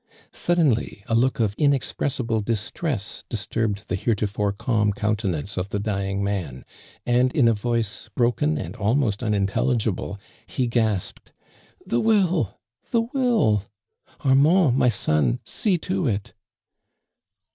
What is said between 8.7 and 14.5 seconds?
almost unintelligible, he gasp ed:" The will! the will I